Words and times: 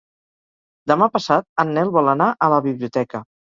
Demà 0.91 1.09
passat 1.17 1.47
en 1.65 1.75
Nel 1.77 1.93
vol 1.99 2.11
anar 2.17 2.33
a 2.33 2.51
la 2.57 2.61
biblioteca. 2.71 3.25